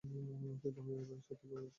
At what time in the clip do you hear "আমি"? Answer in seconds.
0.33-0.47